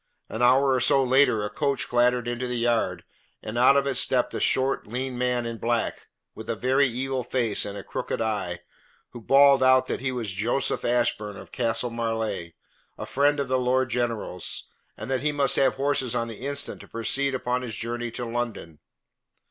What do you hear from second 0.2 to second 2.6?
An hour or so later a coach clattered into the